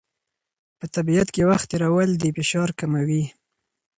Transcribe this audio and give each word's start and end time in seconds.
په 0.79 0.85
طبیعت 0.95 1.27
کې 1.35 1.47
وخت 1.49 1.65
تېرول 1.71 2.09
د 2.17 2.23
فشار 2.37 2.69
کموي. 2.79 3.23